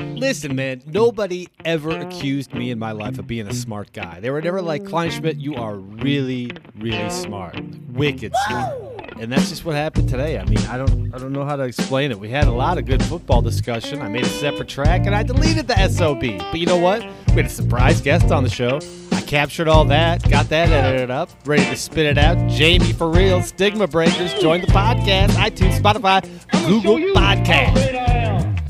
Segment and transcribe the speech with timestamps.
[0.00, 4.20] Listen, man, nobody ever accused me in my life of being a smart guy.
[4.20, 7.60] They were never like, Kleinschmidt, you are really, really smart.
[7.88, 8.92] Wicked smart.
[9.18, 10.38] And that's just what happened today.
[10.38, 12.18] I mean, I don't I don't know how to explain it.
[12.18, 14.00] We had a lot of good football discussion.
[14.00, 16.38] I made a separate track and I deleted the SOB.
[16.38, 17.04] But you know what?
[17.28, 18.80] We had a surprise guest on the show.
[19.12, 22.48] I captured all that, got that edited up, ready to spit it out.
[22.48, 26.22] Jamie for real, Stigma Breakers, join the podcast, iTunes, Spotify,
[26.66, 28.62] Google Podcast.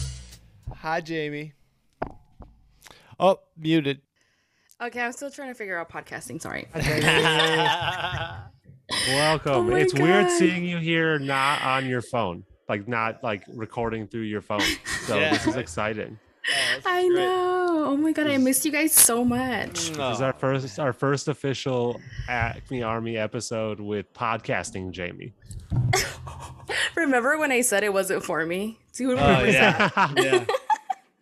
[0.76, 1.52] Hi, Jamie.
[3.20, 4.00] Oh, muted.
[4.80, 6.40] Okay, I'm still trying to figure out podcasting.
[6.40, 6.66] Sorry.
[9.08, 9.52] Welcome.
[9.52, 14.06] Oh my it's weird seeing you here not on your phone, like not like recording
[14.06, 14.62] through your phone.
[15.06, 15.32] So Yeah.
[15.32, 16.18] this is exciting.
[16.48, 17.84] Oh, I know.
[17.88, 19.90] Oh my god, I missed you guys so much.
[19.90, 20.24] Mm, this is oh.
[20.24, 25.34] our first our first official Acme Army episode with podcasting Jamie.
[27.02, 28.78] Remember when I said it wasn't for me?
[28.94, 29.88] Do you Oh, yeah.
[29.88, 30.12] that?
[30.16, 30.44] yeah.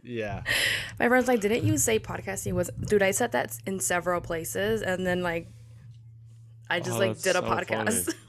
[0.02, 0.42] Yeah.
[0.98, 2.70] My friend's like, didn't you say podcasting was?
[2.80, 5.46] Dude, I said that in several places, and then like,
[6.70, 8.14] I just Oh, like did a so podcast.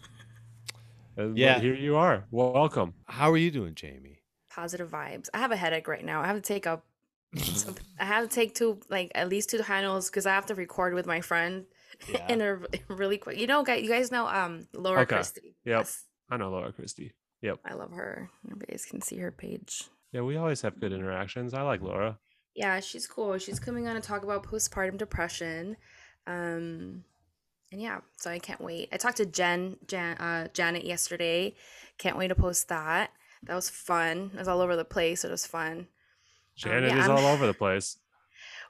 [1.18, 1.60] And Yeah.
[1.60, 2.26] here you are.
[2.30, 2.94] Well, welcome.
[3.06, 4.20] How are you doing, Jamie?
[4.50, 5.30] Positive vibes.
[5.34, 6.22] I have a headache right now.
[6.22, 6.82] I have to take a.
[7.38, 10.56] some- I have to take two, like at least two handles, because I have to
[10.56, 11.66] record with my friend
[12.10, 12.28] Yeah.
[12.28, 12.60] in a
[12.94, 13.38] really quick.
[13.40, 15.16] You know, guys, you guys know um Laura Okay.
[15.16, 15.56] Christie.
[15.66, 15.88] Yep.
[16.30, 17.14] I know Laura Christie.
[17.42, 17.60] Yep.
[17.66, 18.30] I love her.
[18.48, 19.84] You guys can see her page.
[20.12, 21.54] Yeah, we always have good interactions.
[21.54, 22.20] I like Laura.
[22.56, 23.38] Yeah, she's cool.
[23.38, 25.78] She's coming on to talk about postpartum depression.
[26.28, 27.04] Um
[27.72, 28.90] and yeah, so I can't wait.
[28.92, 31.56] I talked to Jen, Jan, uh, Janet yesterday.
[31.98, 33.12] Can't wait to post that.
[33.44, 34.32] That was fun.
[34.34, 35.24] It was all over the place.
[35.24, 35.88] It was fun.
[36.58, 37.98] Janet Oh, yeah, is I'm- all over the place.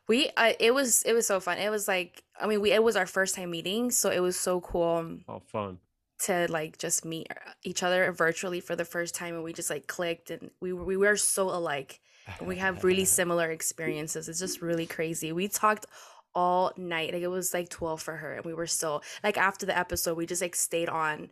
[0.08, 1.58] We uh, it was it was so fun.
[1.58, 4.40] It was like I mean we it was our first time meeting, so it was
[4.40, 5.80] so cool All fun.
[6.22, 9.70] To like just meet uh, each other virtually for the first time, and we just
[9.70, 12.00] like clicked, and we were we were so alike.
[12.40, 14.30] and we have really similar experiences.
[14.30, 15.32] It's just really crazy.
[15.32, 15.86] We talked
[16.34, 17.14] all night.
[17.14, 20.18] Like it was like 12 for her and we were still like after the episode
[20.18, 21.30] we just like stayed on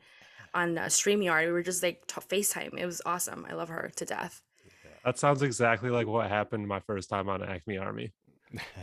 [0.53, 1.45] on uh, StreamYard.
[1.45, 2.77] We were just like t- FaceTime.
[2.77, 3.45] It was awesome.
[3.49, 4.41] I love her to death.
[5.05, 8.13] That sounds exactly like what happened my first time on Acme Army.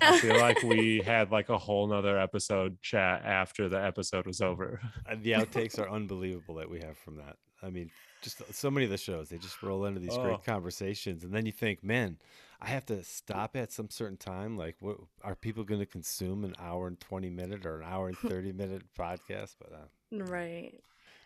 [0.01, 4.41] I feel like we had like a whole nother episode chat after the episode was
[4.41, 4.81] over.
[5.09, 7.37] And the outtakes are unbelievable that we have from that.
[7.63, 7.91] I mean,
[8.23, 10.23] just so many of the shows, they just roll into these Oh.
[10.23, 12.19] great conversations, and then you think, man,
[12.61, 14.57] I have to stop at some certain time.
[14.57, 18.09] Like, what are people going to consume an hour and twenty minute or an hour
[18.09, 19.57] and thirty minute podcast?
[19.61, 20.81] But uh, Right.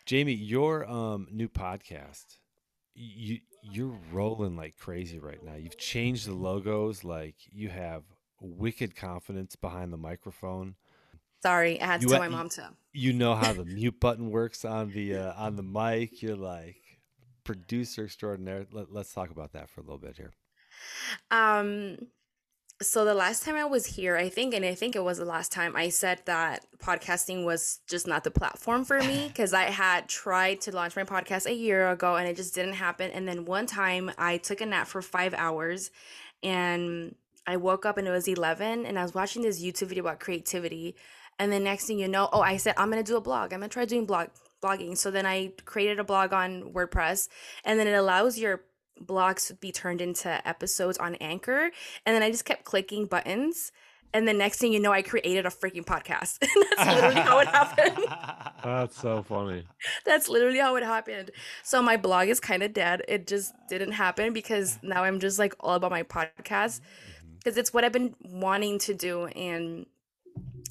[0.05, 2.37] Jamie, your um, new podcast,
[2.95, 5.55] you you're rolling like crazy right now.
[5.55, 8.03] You've changed the logos, like you have
[8.41, 10.75] wicked confidence behind the microphone.
[11.41, 12.69] Sorry, I had to You tell my mom to.
[12.93, 16.21] you know how the mute button works on the uh, on the mic.
[16.21, 16.75] You're like
[17.43, 18.65] producer extraordinaire.
[18.71, 20.33] Let, let's talk about that for a little bit here.
[21.29, 21.97] Um
[22.81, 25.25] so the last time I was here, I think and I think it was the
[25.25, 29.65] last time I said that podcasting was just not the platform for me because I
[29.65, 33.27] had tried to launch my podcast a year ago and it just didn't happen and
[33.27, 35.91] then one time I took a nap for 5 hours
[36.41, 37.13] and
[37.47, 40.19] I woke up and it was 11 and I was watching this YouTube video about
[40.19, 40.95] creativity
[41.41, 43.51] and then next thing you know, oh, I said I'm going to do a blog.
[43.51, 44.27] I'm going to try doing blog
[44.61, 44.95] blogging.
[44.95, 47.29] So then I created a blog on WordPress
[47.65, 48.61] and then it allows your
[49.03, 51.71] blogs to be turned into episodes on Anchor.
[52.05, 53.71] And then I just kept clicking buttons.
[54.13, 56.39] And the next thing you know, I created a freaking podcast.
[56.77, 58.05] That's literally how it happened.
[58.63, 59.65] That's so funny.
[60.05, 61.31] That's literally how it happened.
[61.63, 63.03] So my blog is kind of dead.
[63.07, 66.81] It just didn't happen because now I'm just like all about my podcast
[67.43, 69.85] because it's what I've been wanting to do and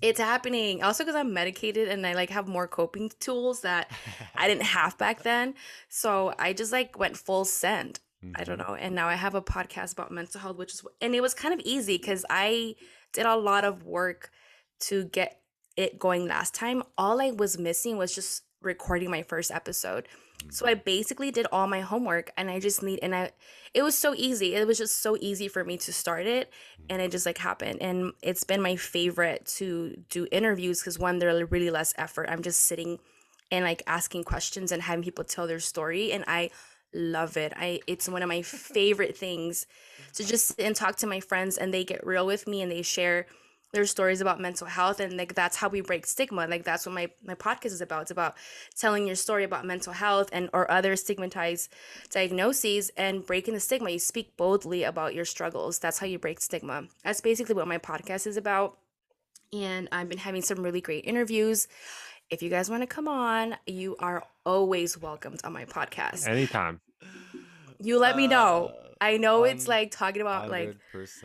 [0.02, 0.82] it's happening.
[0.82, 3.90] Also because I'm medicated and I like have more coping tools that
[4.34, 5.54] I didn't have back then.
[5.88, 8.00] So I just like went full send.
[8.34, 8.72] I don't mm-hmm.
[8.72, 8.76] know.
[8.76, 11.54] And now I have a podcast about mental health, which is, and it was kind
[11.54, 12.74] of easy because I
[13.12, 14.30] did a lot of work
[14.80, 15.40] to get
[15.76, 16.82] it going last time.
[16.98, 20.06] All I was missing was just recording my first episode.
[20.44, 20.52] Mm.
[20.52, 23.30] So I basically did all my homework and I just need, and I,
[23.74, 24.54] it was so easy.
[24.54, 26.52] It was just so easy for me to start it
[26.88, 27.80] and it just like happened.
[27.80, 32.28] And it's been my favorite to do interviews because one, they're really less effort.
[32.30, 32.98] I'm just sitting
[33.50, 36.12] and like asking questions and having people tell their story.
[36.12, 36.50] And I
[36.94, 37.52] love it.
[37.56, 39.66] I it's one of my favorite things
[40.14, 42.70] to just sit and talk to my friends and they get real with me and
[42.70, 43.26] they share
[43.72, 46.46] their stories about mental health and like that's how we break stigma.
[46.46, 48.02] Like that's what my my podcast is about.
[48.02, 48.34] It's about
[48.76, 51.72] telling your story about mental health and or other stigmatized
[52.10, 53.90] diagnoses and breaking the stigma.
[53.90, 55.78] You speak boldly about your struggles.
[55.78, 56.84] That's how you break stigma.
[57.04, 58.78] That's basically what my podcast is about.
[59.52, 61.68] And I've been having some really great interviews.
[62.28, 66.28] If you guys want to come on, you are always welcomed on my podcast.
[66.28, 66.80] Anytime.
[67.80, 68.72] You let me know.
[68.72, 71.24] Uh, I know it's like talking about like 100%.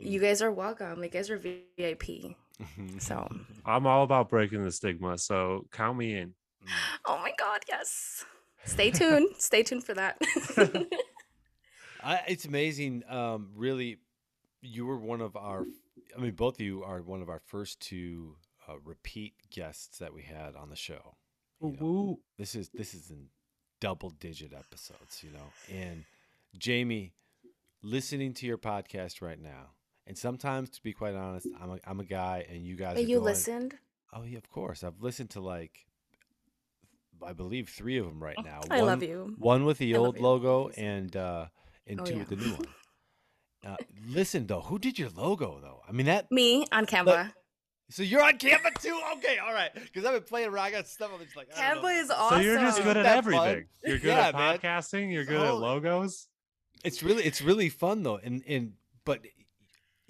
[0.00, 1.00] You guys are welcome.
[1.00, 2.36] Like you guys are VIP.
[2.98, 3.28] So
[3.64, 6.34] I'm all about breaking the stigma, so count me in.
[7.06, 8.24] oh my god, yes.
[8.64, 9.28] Stay tuned.
[9.38, 10.20] Stay tuned for that.
[12.02, 13.02] I, it's amazing.
[13.08, 13.98] Um, really,
[14.60, 15.64] you were one of our.
[16.16, 18.36] I mean, both of you are one of our first two
[18.68, 21.16] uh, repeat guests that we had on the show.
[21.62, 21.76] you know.
[21.80, 22.18] Woo.
[22.38, 23.28] This is this is in
[23.80, 25.52] double digit episodes, you know.
[25.74, 26.04] And
[26.58, 27.12] Jamie,
[27.82, 29.70] listening to your podcast right now,
[30.10, 32.94] and sometimes, to be quite honest, I'm a, I'm a guy, and you guys.
[32.96, 33.74] But are you going, listened.
[34.12, 34.82] Oh yeah, of course.
[34.82, 35.86] I've listened to like,
[37.24, 38.60] I believe three of them right now.
[38.70, 39.34] I love One- you.
[39.38, 41.46] One with the I old logo, Thank and uh,
[41.86, 42.18] and Oh, two yeah.
[42.18, 42.66] with the new one.
[43.62, 43.76] Uh,
[44.08, 45.82] listen though, who did your logo though?
[45.86, 46.32] I mean that.
[46.32, 47.30] Me on Canva.
[47.90, 48.98] So you're on Canva too?
[49.18, 49.68] Okay, all right.
[49.74, 50.64] Because I've been playing around.
[50.64, 51.10] I got stuff.
[51.12, 51.60] I'm just like I.
[51.74, 52.38] Canva is awesome.
[52.38, 53.34] So you're just good at that fun?
[53.34, 53.66] everything.
[53.84, 54.58] You're good Yeah, at man.
[54.58, 55.12] podcasting.
[55.12, 56.26] You're good at logos.
[56.84, 58.72] It's really it's really fun though, and and
[59.04, 59.20] but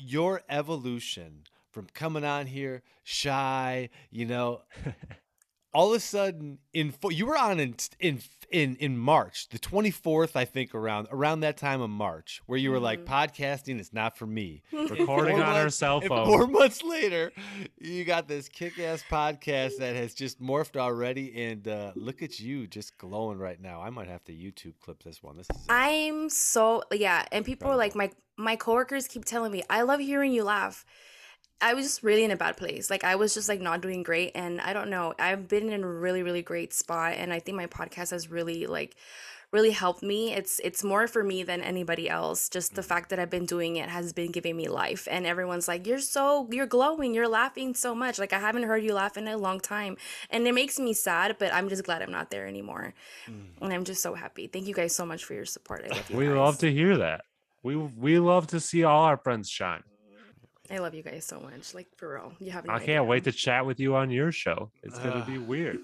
[0.01, 4.63] your evolution from coming on here shy, you know,
[5.73, 8.21] all of a sudden in fo- you were on in in
[8.51, 12.71] in in March, the 24th, I think around around that time of March, where you
[12.71, 14.63] were like podcasting is not for me.
[14.73, 15.07] Recording
[15.37, 16.27] Four on our cell phone.
[16.27, 17.33] Four months later,
[17.79, 22.67] you got this kick-ass podcast that has just morphed already, and uh, look at you,
[22.67, 23.81] just glowing right now.
[23.81, 25.37] I might have to YouTube clip this one.
[25.37, 29.63] This is I'm so yeah, and people are like my my coworkers keep telling me
[29.71, 30.85] I love hearing you laugh.
[31.61, 32.91] I was just really in a bad place.
[32.91, 35.15] Like I was just like not doing great, and I don't know.
[35.19, 38.67] I've been in a really really great spot, and I think my podcast has really
[38.67, 38.97] like
[39.53, 40.33] really helped me.
[40.33, 42.49] It's it's more for me than anybody else.
[42.49, 42.89] Just the mm-hmm.
[42.89, 46.01] fact that I've been doing it has been giving me life, and everyone's like, "You're
[46.01, 47.15] so you're glowing.
[47.15, 49.97] You're laughing so much." Like I haven't heard you laugh in a long time,
[50.31, 51.37] and it makes me sad.
[51.39, 52.95] But I'm just glad I'm not there anymore,
[53.29, 53.43] mm.
[53.61, 54.47] and I'm just so happy.
[54.47, 55.89] Thank you guys so much for your support.
[55.89, 56.37] Love you We guys.
[56.37, 57.25] love to hear that.
[57.63, 59.83] We we love to see all our friends shine.
[60.71, 61.75] I love you guys so much.
[61.75, 62.33] Like for real.
[62.39, 62.87] You have no I idea.
[62.87, 64.71] can't wait to chat with you on your show.
[64.83, 65.79] It's gonna be weird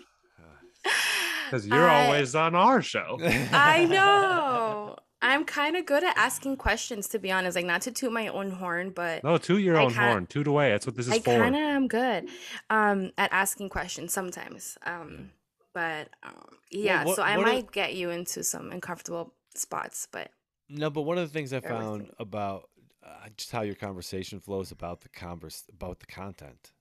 [1.46, 3.18] because you're I- always on our show.
[3.22, 4.96] I know.
[5.22, 7.56] I'm kind of good at asking questions, to be honest.
[7.56, 10.26] Like, not to toot my own horn, but No, toot your I own horn.
[10.26, 10.70] Toot away.
[10.70, 11.36] That's what this is I for.
[11.38, 12.28] kind of am good
[12.68, 14.76] um, at asking questions sometimes.
[14.84, 15.30] Um,
[15.72, 20.06] but um, yeah, what- so I what are- might get you into some uncomfortable spots,
[20.12, 20.30] but
[20.68, 22.68] No, but one of the things I found about
[23.06, 26.72] uh, just how your conversation flows about the converse about the content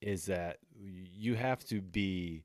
[0.00, 2.44] is that you have to be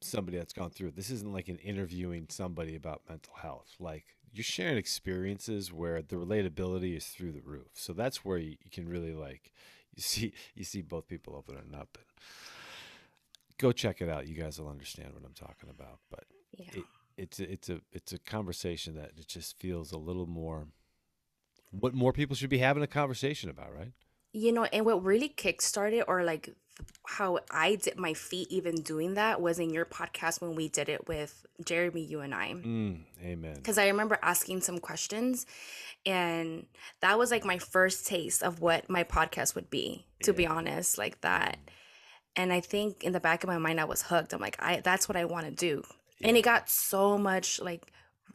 [0.00, 0.96] somebody that's gone through it.
[0.96, 3.74] This isn't like an interviewing somebody about mental health.
[3.78, 7.68] Like you're sharing experiences where the relatability is through the roof.
[7.74, 9.52] So that's where you, you can really like
[9.94, 12.06] you see you see both people opening up and
[13.58, 14.28] go check it out.
[14.28, 16.00] You guys will understand what I'm talking about.
[16.10, 16.66] But yeah.
[16.74, 16.84] it,
[17.16, 20.66] it's a, it's a it's a conversation that it just feels a little more
[21.80, 23.92] what more people should be having a conversation about, right?
[24.32, 26.50] You know, and what really kickstarted or like
[27.06, 30.88] how I did my feet even doing that was in your podcast when we did
[30.88, 32.52] it with Jeremy, you and I.
[32.52, 33.54] Mm, amen.
[33.54, 35.46] because I remember asking some questions,
[36.04, 36.66] and
[37.00, 40.06] that was like my first taste of what my podcast would be.
[40.24, 41.58] To be honest, like that,
[42.34, 44.32] and I think in the back of my mind I was hooked.
[44.32, 45.82] I'm like, I that's what I want to do,
[46.22, 47.92] and it got so much like,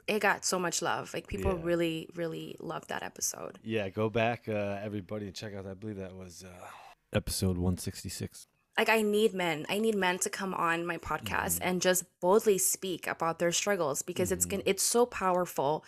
[0.10, 1.14] it got so much love.
[1.14, 1.64] Like people Yeah.
[1.70, 3.60] really, really loved that episode.
[3.64, 5.66] Yeah, go back, uh, everybody, and check out.
[5.66, 6.68] I believe that was uh,
[7.14, 8.48] episode 166.
[8.78, 9.66] Like I need men.
[9.70, 14.02] I need men to come on my podcast and just boldly speak about their struggles
[14.02, 15.84] because it's gonna it's so powerful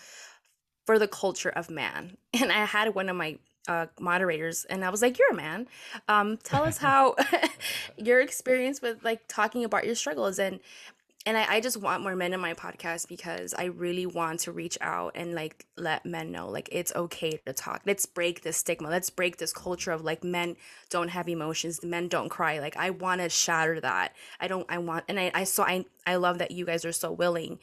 [0.86, 2.18] for the culture of man.
[2.42, 3.38] And I had one of my
[3.68, 5.68] uh, moderators and I was like, "You're a man.
[6.08, 7.16] Um, tell us how
[7.98, 10.60] your experience with like talking about your struggles and."
[11.26, 14.52] And I, I just want more men in my podcast because I really want to
[14.52, 17.84] reach out and like let men know like it's okay to talk.
[17.86, 18.90] Let's break this stigma.
[18.90, 20.56] Let's break this culture of like men
[20.90, 22.58] don't have emotions, men don't cry.
[22.58, 24.16] Like I want to shatter that.
[24.40, 24.66] I don't.
[24.68, 27.60] I want, and I, I so I I love that you guys are so willing,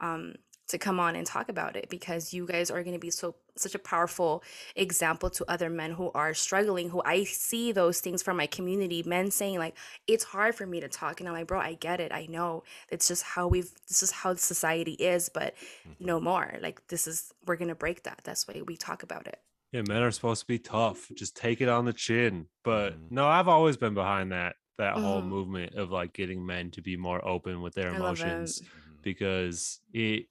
[0.00, 0.34] um,
[0.68, 3.34] to come on and talk about it because you guys are going to be so
[3.56, 4.42] such a powerful
[4.76, 6.90] example to other men who are struggling.
[6.90, 10.80] Who I see those things from my community, men saying like it's hard for me
[10.80, 12.12] to talk, and I'm like, bro, I get it.
[12.12, 13.70] I know it's just how we've.
[13.88, 15.54] This is how society is, but
[16.00, 16.58] no more.
[16.60, 18.20] Like this is we're gonna break that.
[18.24, 19.38] That's why we talk about it.
[19.72, 21.10] Yeah, men are supposed to be tough.
[21.14, 22.48] Just take it on the chin.
[22.62, 23.10] But Mhm.
[23.10, 25.28] no, I've always been behind that that whole Mhm.
[25.28, 28.26] movement of like getting men to be more open with their I love it.
[28.26, 28.62] emotions
[29.02, 30.26] because it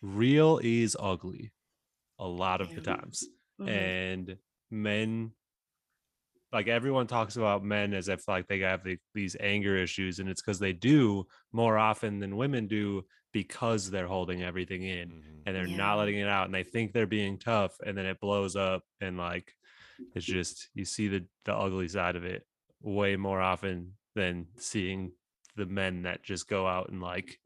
[0.00, 1.52] real is ugly
[2.22, 2.94] a lot of the Yeah.
[2.96, 3.28] times.
[3.60, 3.68] Mhm.
[3.68, 4.38] And
[4.70, 5.32] men
[6.52, 10.28] like everyone talks about men as if like they have the, these anger issues and
[10.28, 13.02] it's because they do more often than women do
[13.32, 15.42] because they're holding everything in Mhm.
[15.46, 15.76] and they're Yeah.
[15.78, 18.84] not letting it out and they think they're being tough and then it blows up
[19.00, 19.56] and like
[20.14, 22.46] it's just you see the the ugly side of it
[22.82, 25.12] way more often than seeing
[25.56, 27.40] the men that just go out and like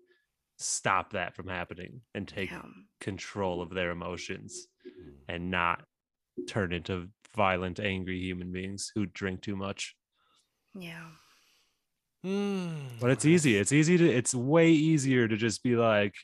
[0.58, 2.62] stop that from happening and take Yeah.
[3.00, 5.14] control of their emotions Mm.
[5.28, 5.84] and not
[6.46, 9.94] turn into violent angry human beings who drink too much
[10.75, 11.10] Yeah.
[12.25, 16.14] Mm, but it's easy it's easy to it's way easier to just be like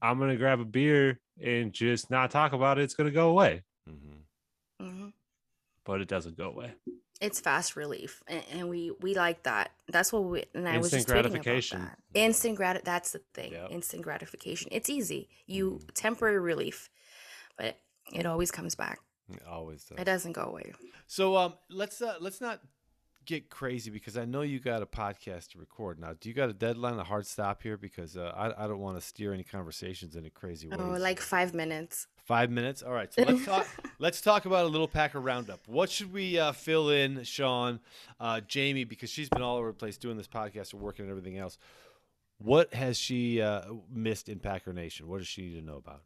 [0.00, 3.62] i'm gonna grab a beer and just not talk about it it's gonna go away
[3.88, 4.22] Mhm.
[4.80, 5.08] hmm
[5.84, 6.74] but it doesn't go away
[7.22, 9.70] It's fast relief, and, and we we like that.
[9.88, 10.42] That's what we.
[10.54, 11.80] And I was just tweeting about gratification.
[11.82, 11.98] that.
[12.14, 12.84] Instant grat.
[12.84, 13.52] That's the thing.
[13.52, 13.70] Yep.
[13.70, 14.68] Instant gratification.
[14.72, 15.28] It's easy.
[15.46, 15.90] You Mhm.
[15.94, 16.90] temporary relief,
[17.56, 17.76] but
[18.12, 18.98] it always comes back.
[19.32, 19.98] It always does.
[20.00, 20.72] It doesn't go away.
[21.06, 22.60] So um, let's uh, let's not
[23.24, 26.14] get crazy because I know you got a podcast to record now.
[26.18, 27.76] Do you got a deadline, a hard stop here?
[27.76, 30.76] Because uh, I I don't want to steer any conversations in a crazy way.
[30.78, 32.06] Oh, like five minutes.
[32.24, 32.82] five minutes.
[32.82, 33.66] All right, so let's talk.
[33.98, 35.66] let's talk about a little Packer roundup.
[35.66, 37.80] What should we uh, fill in, Sean,
[38.20, 41.10] uh, Jamie, because she's been all over the place doing this podcast and working and
[41.10, 41.58] everything else.
[42.38, 43.62] What has she uh,
[43.92, 45.06] missed in Packer Nation?
[45.06, 46.02] What does she need to know about?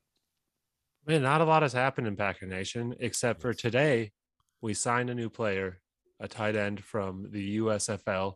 [1.06, 4.12] Man, not a lot has happened in Packer Nation except for today.
[4.60, 5.78] We signed a new player,
[6.20, 8.34] a tight end from the USFL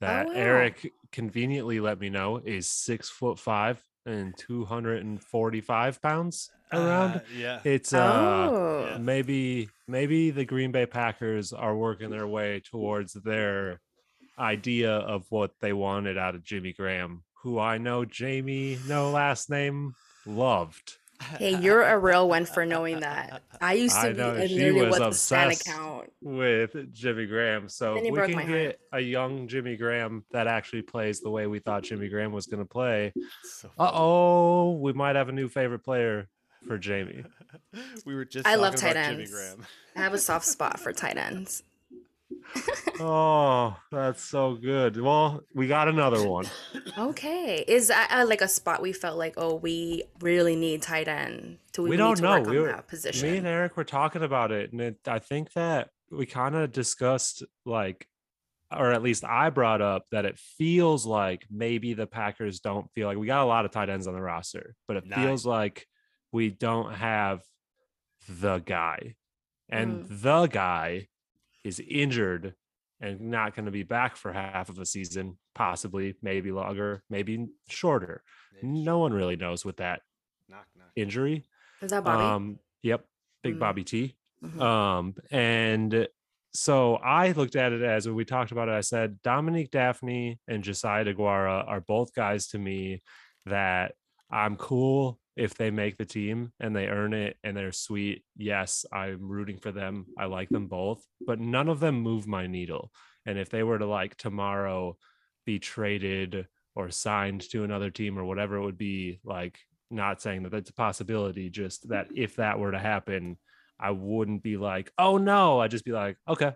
[0.00, 0.32] that wow.
[0.34, 7.16] Eric conveniently let me know is six foot five and 245 pounds around.
[7.16, 7.60] Uh, yeah.
[7.64, 8.86] It's uh oh.
[8.90, 8.98] yeah.
[8.98, 13.80] maybe maybe the Green Bay Packers are working their way towards their
[14.38, 19.50] idea of what they wanted out of Jimmy Graham, who I know Jamie, no last
[19.50, 19.94] name,
[20.26, 20.96] loved.
[21.38, 23.42] Hey, you're a real one for knowing that.
[23.60, 25.68] I used to I be know, a she was with the Stan obsessed.
[25.68, 26.12] account.
[26.20, 27.68] with Jimmy Graham.
[27.68, 28.48] So Then if he we can my heart.
[28.54, 32.46] get a young Jimmy Graham that actually plays the way we thought Jimmy Graham was
[32.46, 33.12] going to play.
[33.44, 36.28] So uh oh, we might have a new favorite player
[36.66, 37.24] for Jamie.
[38.06, 39.30] we were just I love talking tight about Jimmy ends.
[39.32, 39.66] Graham.
[39.96, 41.62] I have a soft spot for tight ends.
[43.00, 45.00] Oh, that's so good.
[45.00, 46.46] Well, we got another one.
[46.98, 51.08] Okay, is that uh, like a spot we felt like, oh, we really need tight
[51.08, 51.58] end?
[51.72, 52.30] Do we, We need don't to know.
[52.40, 53.30] work We on were- that position?
[53.30, 56.72] Me and Eric were talking about it, and it, I think that we kind of
[56.72, 58.06] discussed like,
[58.74, 63.06] or at least I brought up that it feels like maybe the Packers don't feel
[63.08, 65.26] like we got a lot of tight ends on the roster, but it Nine.
[65.26, 65.86] feels like
[66.32, 67.40] we don't have
[68.28, 69.16] the guy,
[69.68, 71.08] and the guy
[71.64, 72.54] is injured
[73.00, 77.48] and not going to be back for half of a season, possibly, maybe longer, maybe
[77.68, 78.22] shorter.
[78.62, 80.02] No one really knows with that
[80.48, 80.88] Knock, knock.
[80.94, 81.44] injury.
[81.80, 82.22] Is that Bobby?
[82.22, 83.04] Um, yep,
[83.42, 83.58] Big Mm.
[83.58, 84.16] Bobby T.
[84.44, 84.60] Mhm.
[84.60, 86.06] Um, and
[86.54, 90.38] so I looked at it as when we talked about it, I said Dominique Dafney
[90.46, 93.02] and Josiah DeGuara are both guys to me
[93.46, 93.94] that
[94.30, 98.22] I'm cool if they make the team and they earn it and they're sweet.
[98.36, 100.06] Yes, I'm rooting for them.
[100.18, 102.90] I like them both, but none of them move my needle.
[103.24, 104.96] And if they were to like tomorrow
[105.46, 109.58] be traded or signed to another team or whatever it would be, like
[109.90, 113.38] not saying that that's a possibility, just that if that were to happen,
[113.80, 115.60] I wouldn't be like, oh no.
[115.60, 116.52] I'd just be like, okay.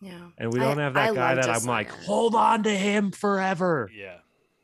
[0.00, 0.28] yeah.
[0.38, 3.12] And we don't have I that guy love that I'm like, hold on to him
[3.12, 3.88] forever.
[3.96, 4.18] Yeah.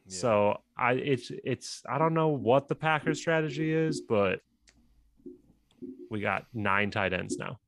[0.09, 0.19] Yeah.
[0.19, 4.41] So I it's it's I don't know what the Packers strategy is, but
[6.11, 7.59] we got nine tight ends now.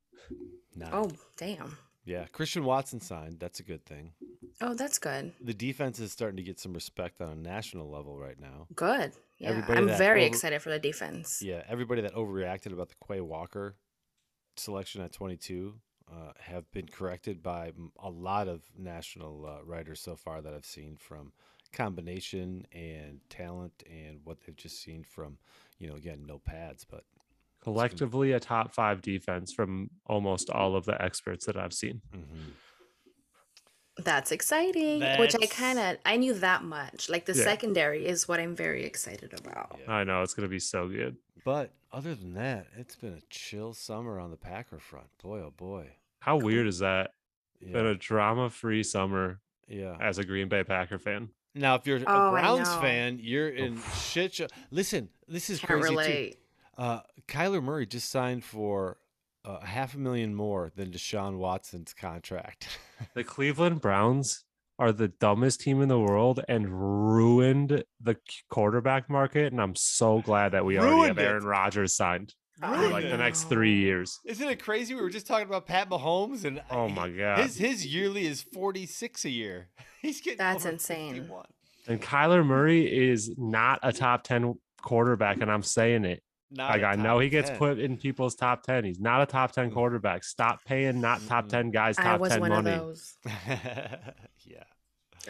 [0.76, 0.90] Nine.
[0.92, 1.76] Oh, damn.
[2.04, 2.26] yeah.
[2.30, 3.40] Christian Watson signed.
[3.40, 4.12] That's a good thing.
[4.60, 5.32] Oh, that's good.
[5.42, 8.66] The defense is starting to get some respect on a national level right now.
[8.76, 9.12] Good.
[9.38, 9.50] Yeah.
[9.50, 11.42] Everybody I'm very over- excited for the defense.
[11.44, 13.76] Yeah, everybody that overreacted about the Quay Walker
[14.56, 15.74] selection at 22
[16.10, 20.64] uh, have been corrected by a lot of national uh, writers so far that I've
[20.64, 21.32] seen from
[21.72, 25.38] combination and talent and what they've just seen from,
[25.78, 27.04] you know, again, no pads, but
[27.60, 32.00] Collectively a top five defense from almost all of the experts that I've seen.
[32.14, 32.52] mhm.
[34.04, 35.00] That's exciting.
[35.18, 37.08] Which I kind of I knew that much.
[37.08, 37.42] Like the Yeah.
[37.42, 39.76] secondary is what I'm very excited about.
[39.80, 39.92] Yeah.
[39.92, 41.16] I know it's gonna be so good.
[41.44, 45.08] But other than that, it's been a chill summer on the Packer front.
[45.20, 45.96] Boy, oh boy.
[46.20, 47.10] How weird is that?
[47.60, 49.96] Been a drama free summer yeah.
[50.00, 51.30] as a Green Bay Packer fan.
[51.54, 54.46] Now, if you're Oh, a I Browns fan, you're in shit show.
[54.70, 56.38] Listen, this is Can't crazy too.
[56.82, 58.98] Uh, Kyler Murray just signed for
[59.44, 62.68] uh, half a million more than Deshaun Watson's contract.
[63.14, 64.44] The Cleveland Browns
[64.80, 66.68] are the dumbest team in the world and
[67.14, 68.16] ruined the
[68.48, 69.52] quarterback market.
[69.52, 71.22] And I'm so glad that we already have Ruined it.
[71.22, 72.34] Aaron Rodgers signed.
[72.60, 72.88] For Really?
[72.92, 74.18] like the next three years.
[74.24, 74.94] Isn't it crazy?
[74.94, 77.38] We were just talking about Pat Mahomes, and Oh my god!
[77.40, 79.68] his his yearly is forty six a year.
[80.02, 81.14] He's getting That's insane.
[81.14, 81.46] 51.
[81.88, 86.22] And Kyler Murray is not a top 10 quarterback, and I'm saying it.
[86.50, 87.58] Not Like I know he gets 10.
[87.58, 88.84] put in people's top 10.
[88.84, 89.74] He's not a top 10 Mm.
[89.74, 90.22] quarterback.
[90.24, 92.54] Stop paying not top 10 guys I top was 10 money.
[92.56, 93.16] of those.
[94.44, 94.64] yeah.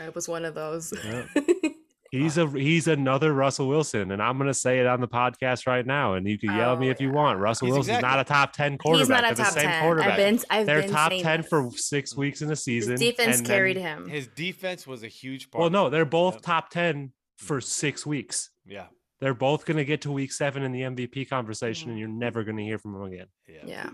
[0.00, 0.92] I was one of those.
[1.04, 1.24] Yeah.
[2.10, 5.84] He's a he's another Russell Wilson, and I'm gonna say it on the podcast right
[5.84, 6.14] now.
[6.14, 7.38] And you can yell at me Oh, if you want.
[7.38, 9.00] Russell He's Wilson's not a top 10 quarterback.
[9.00, 9.82] He's not a They're top the same ten.
[9.82, 10.10] quarterback.
[10.12, 11.48] I've been, I've They're been top 10 this.
[11.48, 12.92] for six weeks in a season.
[12.92, 14.08] His defense and carried then- him.
[14.08, 15.60] His defense was a huge part.
[15.60, 16.42] Well, no, they're both Yep.
[16.42, 17.64] top 10 for mm-hmm.
[17.64, 18.50] six weeks.
[18.64, 18.86] Yeah.
[19.20, 22.20] They're both going to get to week seven in the MVP conversation, and you're mm-hmm.
[22.20, 23.26] never going to hear from them again.
[23.48, 23.56] Yeah.
[23.66, 23.90] Yeah,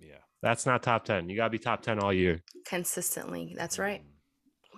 [0.00, 0.14] Yeah.
[0.42, 1.28] That's not top 10.
[1.28, 2.40] You got to be top 10 all year.
[2.64, 3.54] consistently.
[3.56, 4.00] That's right.
[4.00, 4.06] Mm-hmm.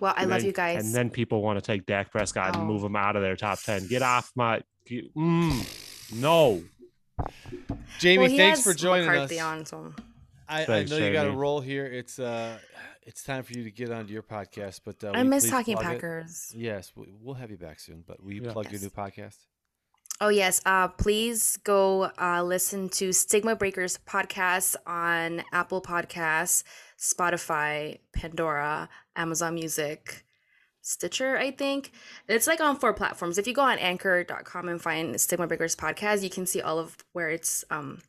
[0.03, 0.85] Well, I And love then- you guys.
[0.85, 2.65] And then people want to take Dak Prescott and Oh.
[2.65, 3.87] move him out of their top 10.
[3.87, 4.61] Get off my.
[4.85, 6.61] get- mm, no.
[7.99, 9.45] Jamie, well, thanks for joining McCarthy us.
[9.45, 9.93] on, so
[10.49, 11.37] I, Thanks, I know you got a Jamie.
[11.37, 11.85] roll here.
[11.85, 12.57] It's uh,
[13.03, 14.81] it's time for you to get onto your podcast.
[14.83, 15.93] But uh, I miss talking plug it?
[16.01, 16.51] Packers.
[16.53, 18.03] Yes, we- we'll have you back soon.
[18.05, 18.51] But will you Yeah.
[18.51, 19.37] plug your new podcast?
[20.23, 26.63] Oh yes, uh, please go uh, listen to Stigma Breakers podcast on Apple Podcasts,
[26.97, 28.87] Spotify, Pandora,
[29.17, 30.23] Amazon Music,
[30.79, 31.37] Stitcher.
[31.37, 31.91] I think
[32.29, 33.37] it's like on four platforms.
[33.37, 36.95] If you go on Anchor.com and find Stigma Breakers podcast, you can see all of
[37.11, 37.65] where it's.
[37.69, 37.99] Um,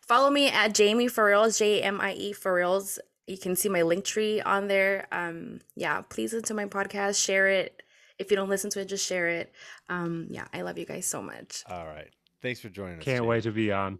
[0.00, 2.98] follow me at Jamie for reals, J M I E for reals.
[3.28, 5.06] You can see my link tree on there.
[5.12, 7.80] Um, yeah, please listen to my podcast, share it.
[8.18, 9.52] If you don't listen to it, just share it.
[9.88, 11.62] Um, yeah, I love you guys so much.
[11.68, 12.10] All right.
[12.42, 13.04] Thanks for joining us.
[13.04, 13.28] Can't Jamie.
[13.28, 13.98] wait to be on.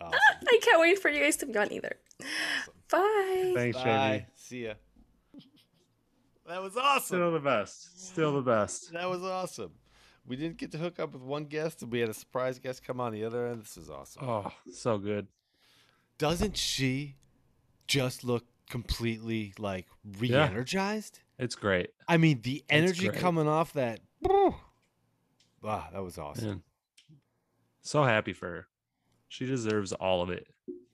[0.00, 0.18] Awesome.
[0.48, 1.96] I can't wait for you guys to be on either.
[2.90, 3.52] Bye.
[3.54, 3.84] Thanks, Bye.
[3.84, 4.26] Jamie.
[4.36, 4.74] See ya.
[6.48, 7.16] That was awesome.
[7.16, 8.08] Still the best.
[8.08, 8.92] Still the best.
[8.92, 9.72] That was awesome.
[10.24, 12.84] We didn't get to hook up with one guest, and we had a surprise guest
[12.84, 13.62] come on the other end.
[13.62, 14.28] This is awesome.
[14.28, 15.26] Oh, so good.
[16.18, 17.16] Doesn't she
[17.86, 19.86] just look completely like
[20.18, 21.20] re-energized?
[21.38, 21.90] It's great.
[22.08, 24.00] I mean, the energy coming off that.
[25.62, 26.46] Wow, that was awesome.
[26.48, 26.62] Man.
[27.82, 28.66] So happy for her.
[29.28, 30.46] She deserves all of it.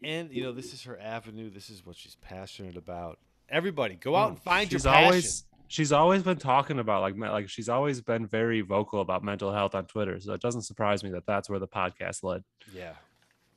[0.03, 1.51] And you know, this is her avenue.
[1.51, 3.19] This is what she's passionate about.
[3.49, 5.05] Everybody, go out and Oh, find your she's passion.
[5.05, 9.53] always she's always been talking about like like she's always been very vocal about mental
[9.53, 10.19] health on Twitter.
[10.21, 12.43] So it doesn't surprise me that that's where the podcast led.
[12.75, 12.95] Yeah,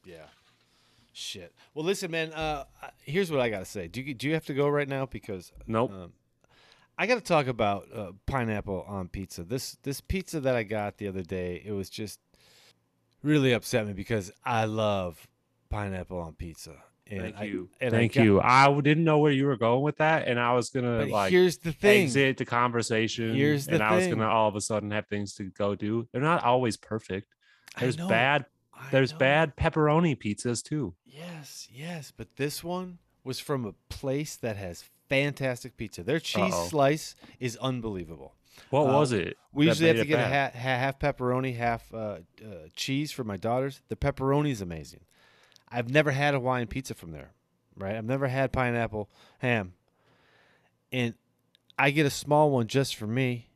[0.05, 0.25] yeah.
[1.13, 1.53] Shit.
[1.73, 2.33] Well, listen, man.
[2.33, 2.65] Uh,
[3.03, 3.87] here's what I gotta say.
[3.87, 5.05] Do you do you have to go right now?
[5.05, 5.91] Because Nope.
[5.91, 6.13] um,
[6.97, 9.43] I got to talk about uh, pineapple on pizza.
[9.43, 12.19] This this pizza that I got the other day, it was just
[13.23, 15.27] really upset me because I love
[15.69, 16.75] pineapple on pizza.
[17.07, 17.69] And Thank I- you.
[17.79, 18.41] and I Thank got- you.
[18.41, 21.57] I didn't know where you were going with that, and I was gonna like here's
[21.59, 22.03] the thing.
[22.05, 23.35] exit the conversation.
[23.35, 26.07] Here's the and I was gonna all of a sudden have things to go do.
[26.11, 27.27] They're not always perfect.
[27.75, 28.45] I There's bad.
[28.73, 29.19] I There's know.
[29.19, 30.95] bad pepperoni pizzas too.
[31.05, 36.03] Yes, yes, but this one was from a place that has fantastic pizza.
[36.03, 36.67] Their cheese Uh-oh.
[36.67, 38.33] slice is unbelievable.
[38.69, 39.37] What Uh, was it?
[39.51, 40.53] We usually have to get a bad?
[40.53, 42.19] ha- ha- half pepperoni, half uh, uh,
[42.75, 43.81] cheese for my daughters.
[43.89, 45.01] The pepperoni is amazing.
[45.69, 47.31] I've never had Hawaiian pizza from there,
[47.75, 47.95] right?
[47.95, 49.73] I've never had pineapple ham,
[50.91, 51.15] and
[51.77, 53.49] I get a small one just for me.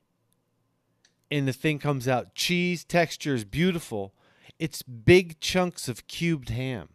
[1.31, 4.13] And the thing comes out cheese texture is beautiful.
[4.57, 6.89] It's big chunks of cubed ham,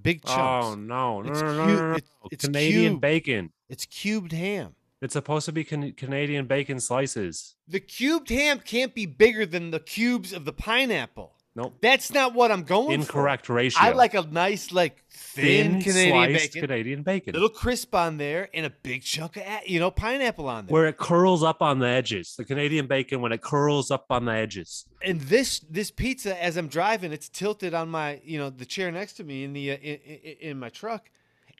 [0.00, 0.66] big chunks.
[0.66, 1.96] Oh no, no, It's no, no, no, no.
[1.96, 3.00] it's- it's Canadian cubed.
[3.02, 3.52] bacon.
[3.74, 4.76] It's cubed ham.
[5.02, 7.56] It's supposed to be can- Canadian bacon slices.
[7.66, 11.32] The cubed ham can't be bigger than the cubes of the pineapple.
[11.56, 11.74] Nope.
[11.80, 12.94] That's not what I'm going for.
[12.94, 13.82] Incorrect ratio.
[13.82, 18.48] I like a nice, like thin, Canadian sliced bacon, Canadian bacon, little crisp on there,
[18.54, 20.72] and a big chunk of you know pineapple on there.
[20.72, 22.36] where it curls up on the edges.
[22.36, 24.84] The Canadian bacon when it curls up on the edges.
[25.02, 28.92] and this this pizza, as I'm driving, it's tilted on my you know the chair
[28.92, 31.10] next to me in the uh, in, in, in my truck,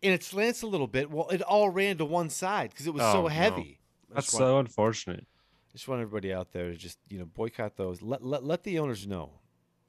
[0.04, 1.10] and it slants a little bit.
[1.10, 3.80] Well, it all ran to one side because it was Oh, so heavy.
[4.12, 5.26] I That's want- so unfortunate.
[5.72, 8.00] just want everybody out there to just you know boycott those.
[8.02, 9.30] Let let, let the owners know.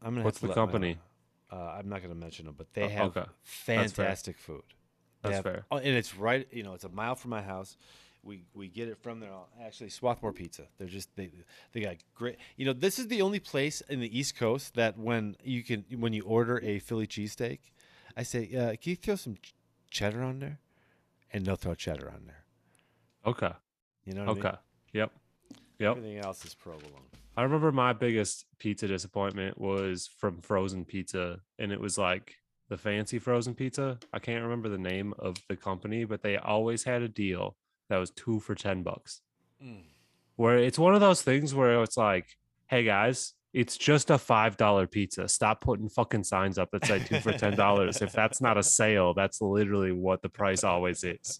[0.01, 0.25] I'm gonna.
[0.25, 0.97] What's the my- company?
[1.51, 3.29] uh, I'm not gonna mention them, but they Oh, have okay.
[3.43, 4.63] fantastic food.
[5.21, 5.65] They That's have- fair.
[5.71, 6.47] oh, and it's right.
[6.51, 7.77] You know, it's a mile from my house.
[8.23, 9.29] We we get it from there.
[9.61, 10.63] Actually, Swarthmore Pizza.
[10.77, 11.29] They're just they
[11.73, 12.37] they got great.
[12.57, 15.85] You know, this is the only place in the East Coast that when you can
[15.99, 17.59] when you order a Philly cheesesteak,
[18.17, 19.35] I say, uh, can you throw some
[19.89, 20.59] cheddar on there?
[21.31, 22.43] And they'll throw cheddar on there.
[23.25, 23.51] Okay.
[24.05, 24.25] You know.
[24.25, 24.45] What I mean?
[24.45, 24.57] Okay.
[24.93, 25.11] Yep.
[25.79, 25.97] Yep.
[25.97, 27.01] Everything else is provolone.
[27.37, 32.35] I remember my biggest pizza disappointment was from frozen pizza, and it was like
[32.69, 33.99] the fancy frozen pizza.
[34.13, 37.57] I can't remember the name of the company, but they always had a deal
[37.89, 39.21] that was two for 10 bucks.
[39.63, 39.83] Mm.
[40.37, 44.57] Where it's one of those things where it's like, hey guys, It's just a five
[44.57, 45.29] dollar pizza.
[45.29, 48.01] Stop putting fucking signs up that say two for ten dollars.
[48.01, 51.39] if that's not a sale, that's literally what the price always is.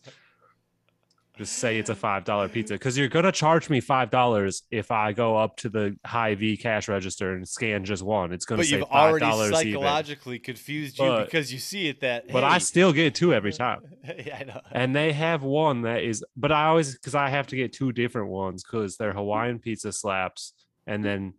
[1.37, 4.91] Just say it's a five dollar pizza because you're gonna charge me five dollars if
[4.91, 8.31] I go up to the Hy-Vee cash register and scan just one.
[8.31, 9.73] It's gonna But say you've five already dollars even.
[9.73, 12.31] psychologically confused you But- because you see it that.
[12.31, 13.81] But I still get two every time.
[14.25, 14.61] yeah, I know.
[14.71, 17.91] and they have one that is but i always because i have to get two
[17.91, 20.53] different ones because they're hawaiian pizza slaps
[20.87, 21.33] and then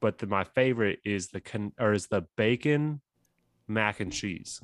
[0.00, 3.00] but the, my favorite is the con or is the bacon
[3.68, 4.60] mac and cheese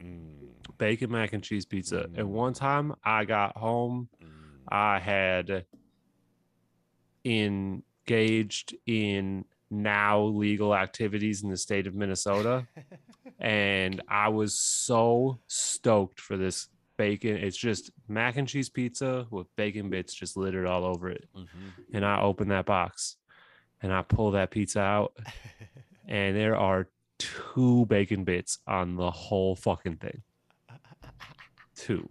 [0.00, 2.18] Mm, bacon mac and cheese pizza Mm.
[2.18, 4.28] and one time i got home mm.
[4.68, 5.64] i had
[7.24, 12.66] engaged in now legal activities in the state of minnesota
[13.40, 17.36] and I was so stoked for this bacon.
[17.36, 21.28] It's just mac and cheese pizza with bacon bits just littered all over it.
[21.36, 21.46] Mhm.
[21.92, 23.16] And I opened that box
[23.82, 25.16] and I pull that pizza out,
[26.08, 26.88] and there are
[27.18, 30.22] two bacon bits on the whole fucking thing.
[31.74, 32.08] Two.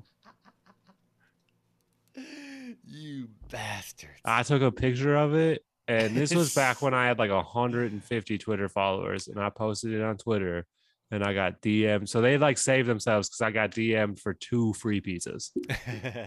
[2.85, 4.19] you bastards.
[4.23, 8.37] I took a picture of it, and this was back when I had like 150
[8.37, 10.65] Twitter followers, and I posted it on Twitter.
[11.09, 12.07] And I got DM.
[12.07, 15.51] So they like saved themselves because I got DM'd for two free pizzas.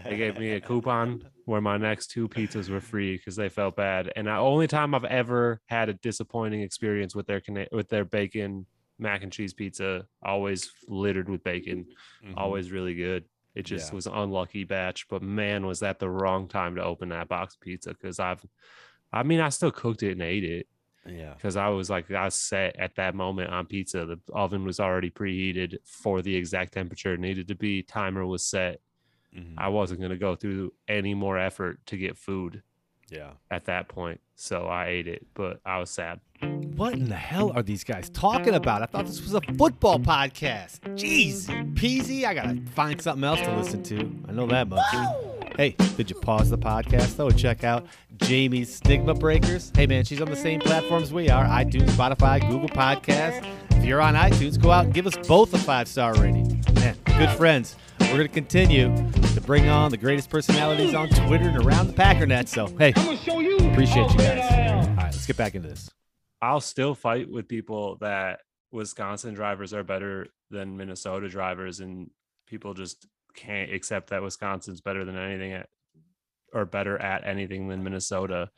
[0.03, 3.75] They gave me a coupon where my next two pizzas were free because they felt
[3.75, 4.11] bad.
[4.15, 7.41] And the only time I've ever had a disappointing experience with their
[7.71, 8.65] with their bacon
[8.97, 11.85] mac and cheese pizza, always littered with bacon,
[12.25, 12.33] Mhm.
[12.37, 13.25] always really good.
[13.53, 13.95] It just Yeah.
[13.95, 17.55] was an unlucky batch, but man, was that the wrong time to open that box
[17.55, 18.43] pizza because I've,
[19.13, 20.67] I mean, I still cooked it and ate it
[21.05, 21.33] Yeah.
[21.33, 24.05] because I was like, I was set at that moment on pizza.
[24.05, 27.81] The oven was already preheated for the exact temperature it needed to be.
[27.81, 28.81] Timer was set.
[29.35, 29.55] Mhm.
[29.57, 32.61] I wasn't going to go through any more effort to get food
[33.09, 33.31] Yeah.
[33.49, 34.19] at that point.
[34.35, 36.19] So I ate it, but I was sad.
[36.75, 38.81] What in the hell are these guys talking about?
[38.81, 40.79] I thought this was a football podcast.
[40.97, 42.25] Jeez, peasy.
[42.25, 44.25] I gotta find something else to listen to.
[44.27, 44.83] I know that much.
[45.57, 47.85] Hey, did you pause the podcast though and check out
[48.17, 49.71] Jamie's Stigma Breakers?
[49.75, 53.45] Hey man, she's on the same platforms we are: iTunes, Spotify, Google Podcasts.
[53.71, 56.63] If you're on iTunes, go out and give us both a five star rating.
[56.75, 57.75] Man, good friends.
[57.99, 58.95] We're gonna continue
[59.33, 62.47] to bring on the greatest personalities on Twitter and around the Packernet.
[62.47, 64.51] So hey, appreciate you guys.
[64.51, 65.89] All right, let's get back into this.
[66.41, 68.39] I'll still fight with people that
[68.71, 72.09] Wisconsin drivers are better than Minnesota drivers, and
[72.47, 75.67] people just can't accept that Wisconsin's better than anything at,
[76.53, 78.49] or better at anything than Minnesota.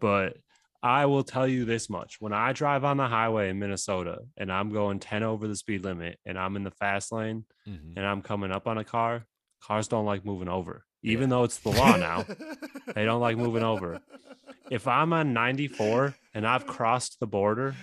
[0.00, 0.36] But
[0.82, 4.50] I will tell you this much when I drive on the highway in Minnesota and
[4.50, 7.98] I'm going 10 over the speed limit and I'm in the fast lane Mm-hmm.
[7.98, 9.26] and I'm coming up on a car,
[9.62, 12.24] cars don't like moving over, even though it's the law now.
[12.94, 14.00] they don't like moving over.
[14.70, 17.74] If I'm on 94 and I've crossed the border,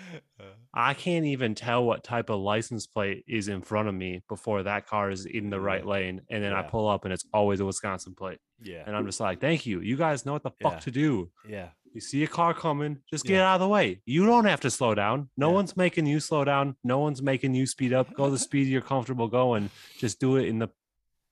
[0.79, 4.61] I can't even tell what type of license plate is in front of me before
[4.61, 5.87] that car is in the right mm.
[5.87, 6.21] lane.
[6.29, 8.37] And then I pull up and it's always a Wisconsin plate.
[8.61, 8.83] Yeah.
[8.85, 9.81] And I'm just like, thank you.
[9.81, 11.31] You guys know what the fuck to do.
[11.49, 11.69] Yeah.
[11.93, 13.49] You see a car coming, just get Yeah.
[13.49, 14.01] out of the way.
[14.05, 15.31] You don't have to slow down.
[15.35, 15.55] No Yeah.
[15.55, 16.75] one's making you slow down.
[16.83, 18.13] No one's making you speed up.
[18.13, 19.71] Go the speed you're comfortable going.
[19.97, 20.67] Just do it in the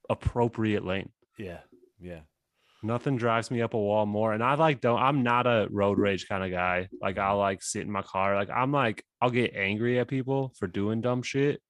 [0.09, 1.11] appropriate lane.
[1.37, 1.59] Yeah.
[1.99, 2.21] Yeah.
[2.85, 4.33] Nothing drives me up a wall more.
[4.33, 6.87] And I like don't I'm not a road rage kind of guy.
[7.01, 8.35] Like I'll like sit in my car.
[8.35, 11.61] Like I'm like, I'll get angry at people for doing dumb shit,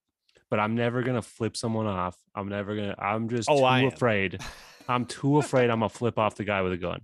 [0.49, 2.15] but I'm never gonna flip someone off.
[2.35, 4.41] I'm never gonna I'm just Oh, too I afraid.
[4.87, 7.01] I'm too afraid I'm gonna flip off the guy with a gun.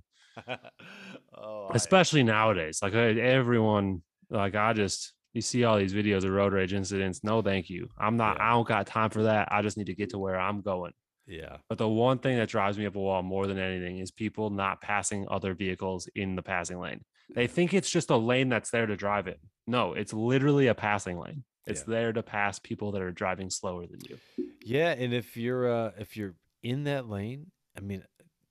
[1.37, 2.79] oh, Especially nowadays.
[2.81, 7.23] Like everyone, like I just you see all these videos of road rage incidents.
[7.23, 7.87] No, thank you.
[7.97, 8.47] I'm not, Yeah.
[8.47, 9.47] I don't got time for that.
[9.49, 10.91] I just need to get to where I'm going.
[11.31, 11.57] Yeah.
[11.69, 14.49] But the one thing that drives me up a wall more than anything is people
[14.49, 17.03] not passing other vehicles in the passing lane.
[17.33, 19.39] They think it's just a lane that's there to drive it.
[19.65, 21.43] No, it's literally a passing lane.
[21.65, 21.93] It's Yeah.
[21.95, 24.19] there to pass people that are driving slower than you.
[24.63, 28.03] Yeah, and if you're uh if you're in that lane, I mean,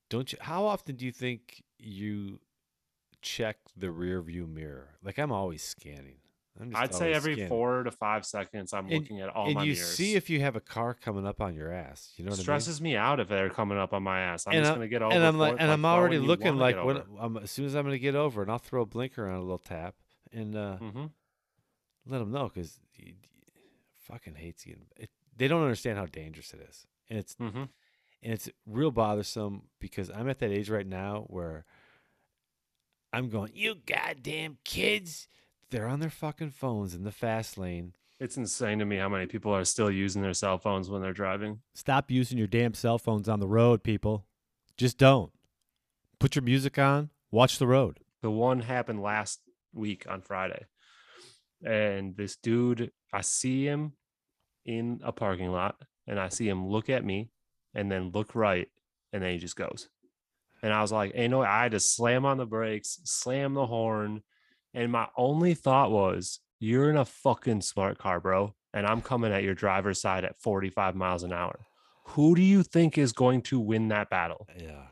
[0.08, 2.40] don't you how often do you think you
[3.20, 4.96] check the rear view mirror?
[5.02, 6.19] Like I'm always scanning.
[6.74, 7.48] I'd say every scanning.
[7.48, 9.94] four to five seconds, I'm And- looking at all and my you mirrors.
[9.94, 12.12] see if you have a car coming up on your ass.
[12.16, 12.42] You know it what I mean?
[12.42, 14.46] stresses me out if they're coming up on my ass.
[14.46, 15.14] I'm And just gonna get over.
[15.14, 17.02] and I'm like, and I'm already looking like when.
[17.18, 19.40] I'm as soon as I'm gonna get over, and I'll throw a blinker on a
[19.40, 19.94] little tap
[20.32, 21.06] and uh, mm-hmm.
[22.06, 22.78] let them know because
[23.98, 24.86] fucking hates getting.
[24.96, 27.58] It, they don't understand how dangerous it is, and it's mm-hmm.
[27.58, 27.68] and
[28.22, 31.64] it's real bothersome because I'm at that age right now where
[33.12, 35.28] I'm going, you goddamn kids.
[35.70, 37.94] They're on their fucking phones in the fast lane.
[38.18, 41.12] It's insane to me how many people are still using their cell phones when they're
[41.12, 41.60] driving.
[41.74, 44.26] Stop using your damn cell phones on the road, people.
[44.76, 45.32] Just don't.
[46.18, 48.00] Put your music on, watch the road.
[48.20, 49.40] The one happened last
[49.72, 50.66] week on Friday.
[51.64, 53.92] and this dude, I see him
[54.64, 57.30] in a parking lot, and I see him look at me,
[57.74, 58.68] and then look right,
[59.12, 59.88] and then he just goes.
[60.62, 63.66] And I was like, "Hey, no!" I had to slam on the brakes, slam the
[63.66, 64.22] horn,
[64.74, 69.32] and my only thought was, "You're in a fucking smart car, bro." And I'm coming
[69.32, 71.66] at your driver's side at 45 miles an hour.
[72.10, 74.46] Who do you think is going to win that battle?
[74.56, 74.86] Yeah.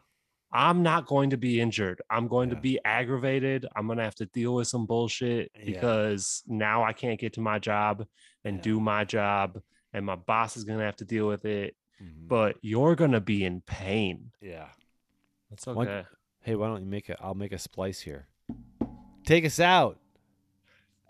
[0.53, 2.01] I'm not going to be injured.
[2.11, 2.55] I'm going Yeah.
[2.57, 3.67] to be aggravated.
[3.77, 5.65] I'm going to have to deal with some bullshit Yeah.
[5.67, 8.07] because now I can't get to my job
[8.45, 8.63] and Yeah.
[8.63, 9.61] do my job,
[9.93, 11.77] and my boss is going to have to deal with it.
[12.03, 12.29] Mhm.
[12.29, 14.33] But you're going to be in pain.
[14.41, 14.71] yeah.
[15.51, 16.07] That's Why- okay.
[16.41, 17.21] Hey, why don't you make a?
[17.23, 18.28] I'll make a splice here.
[19.29, 19.99] Take us out.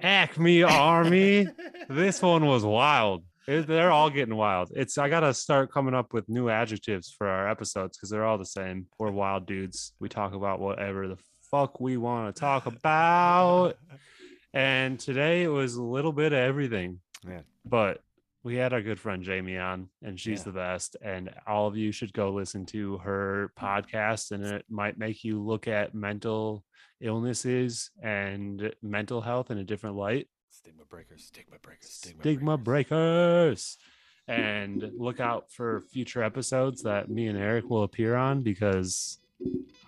[0.02, 1.46] Acme Army.
[1.88, 3.22] this one was wild.
[3.46, 4.72] It- they're all getting wild.
[4.74, 8.36] It's I gotta start coming up with new adjectives for our episodes because they're all
[8.36, 8.86] the same.
[8.98, 9.92] We're wild dudes.
[10.00, 11.16] We talk about whatever the
[11.48, 13.74] fuck we want to talk about.
[14.52, 16.98] And today it was a little bit of everything.
[17.24, 17.42] Yeah.
[17.64, 18.00] But
[18.42, 20.44] we had our good friend Jamie on, and she's Yeah.
[20.46, 20.96] the best.
[21.02, 25.40] And all of you should go listen to her podcast, and it might make you
[25.40, 26.64] look at mental
[27.00, 30.28] illnesses and mental health in a different light.
[30.50, 31.24] Stigma breakers.
[31.24, 31.90] Stigma breakers.
[31.90, 33.78] Stigma breakers.
[34.26, 39.18] And look out for future episodes that me and Eric will appear on because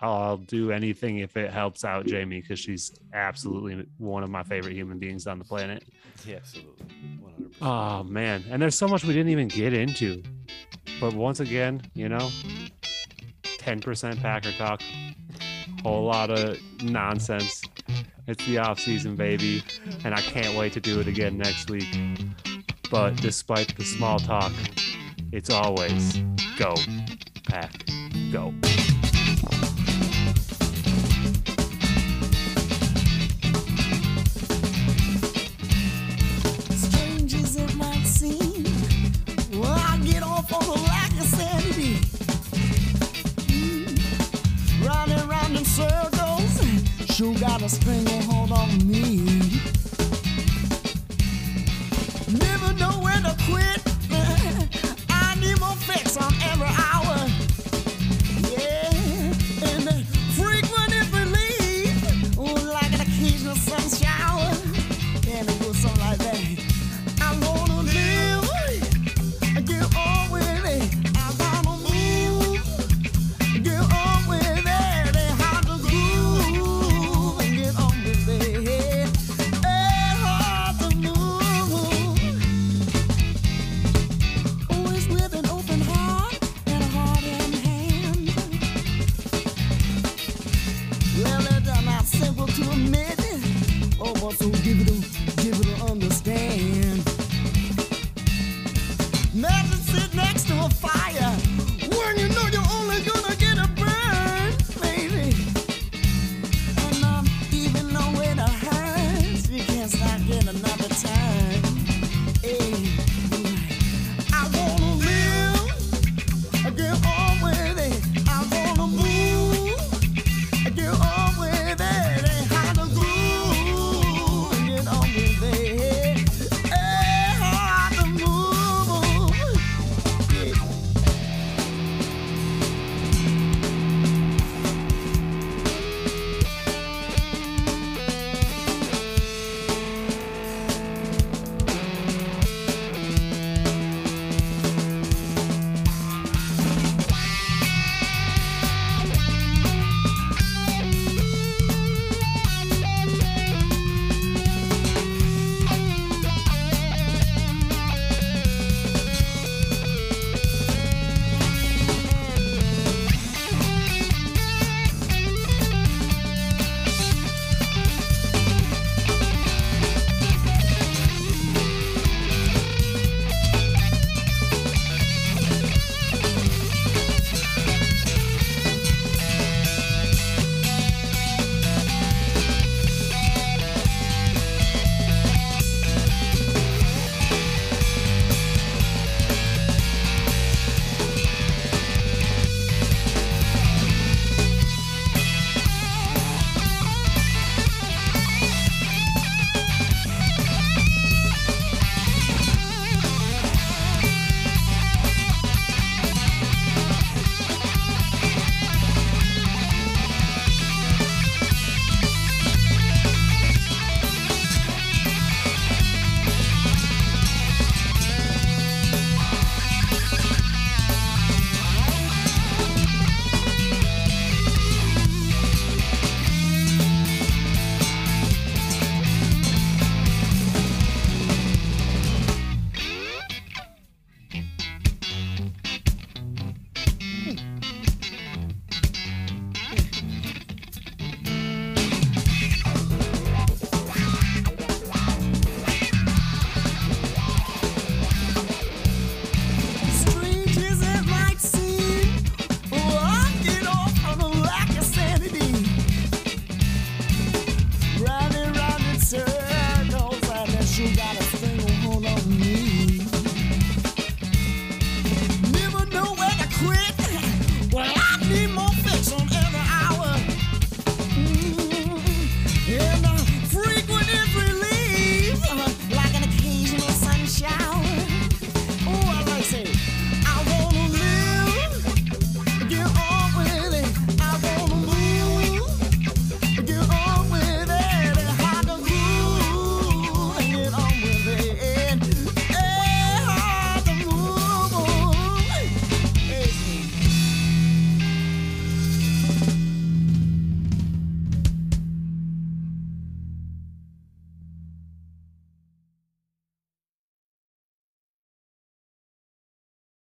[0.00, 4.74] I'll do anything if it helps out Jamie because she's absolutely one of my favorite
[4.74, 5.84] human beings on the planet.
[6.26, 6.86] Yeah, absolutely.
[7.20, 7.70] One hundred percent.
[7.70, 10.22] Oh man, and there's so much we didn't even get into.
[11.00, 12.30] But once again, you know,
[13.42, 14.82] 10% Packer talk,
[15.82, 17.62] whole lot of nonsense.
[18.26, 19.62] It's the off season, baby,
[20.04, 21.88] and I can't wait to do it again next week.
[22.90, 24.52] But despite the small talk,
[25.32, 26.18] it's always
[26.58, 26.74] go,
[27.48, 27.72] pack,
[28.32, 28.52] go.